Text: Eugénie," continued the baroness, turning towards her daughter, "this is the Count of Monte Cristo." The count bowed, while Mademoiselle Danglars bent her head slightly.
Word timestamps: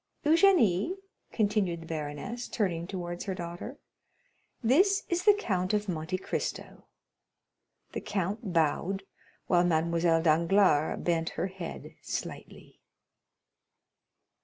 Eugénie," 0.25 0.95
continued 1.31 1.79
the 1.83 1.85
baroness, 1.85 2.47
turning 2.47 2.87
towards 2.87 3.25
her 3.25 3.35
daughter, 3.35 3.77
"this 4.63 5.03
is 5.09 5.25
the 5.25 5.33
Count 5.35 5.75
of 5.75 5.87
Monte 5.87 6.17
Cristo." 6.17 6.87
The 7.91 8.01
count 8.01 8.51
bowed, 8.51 9.03
while 9.45 9.63
Mademoiselle 9.63 10.23
Danglars 10.23 10.99
bent 11.03 11.29
her 11.37 11.45
head 11.45 11.93
slightly. 12.01 12.79